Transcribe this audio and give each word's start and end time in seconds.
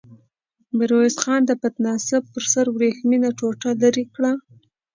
ميرويس 0.77 1.15
خان 1.23 1.41
د 1.45 1.51
پتناسه 1.61 2.17
پر 2.31 2.43
سر 2.51 2.65
ورېښمينه 2.75 3.29
ټوټه 3.37 3.69
ليرې 3.81 4.05
کړه. 4.15 4.31